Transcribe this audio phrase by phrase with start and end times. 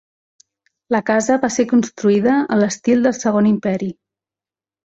[0.95, 3.95] La casa va ser construïda en l'estil del Segon Imperi.